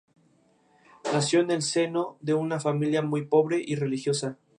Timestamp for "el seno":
1.51-2.17